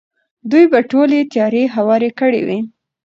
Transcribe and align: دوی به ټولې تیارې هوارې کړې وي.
دوی 0.49 0.65
به 0.71 0.79
ټولې 0.91 1.19
تیارې 1.31 1.63
هوارې 1.75 2.09
کړې 2.19 2.41
وي. 2.47 2.59